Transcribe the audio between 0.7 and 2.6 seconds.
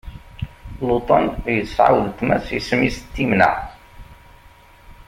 Luṭan yesɛa weltma-s